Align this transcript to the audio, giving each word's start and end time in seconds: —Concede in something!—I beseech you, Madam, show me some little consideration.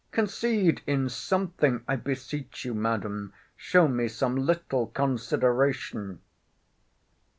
—Concede 0.11 0.81
in 0.87 1.07
something!—I 1.09 1.95
beseech 1.95 2.65
you, 2.65 2.73
Madam, 2.73 3.33
show 3.55 3.87
me 3.87 4.07
some 4.07 4.35
little 4.35 4.87
consideration. 4.87 6.21